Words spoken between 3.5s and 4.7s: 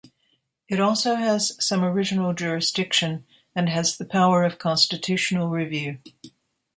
and has the power of